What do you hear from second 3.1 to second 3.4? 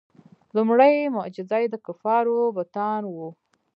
وو.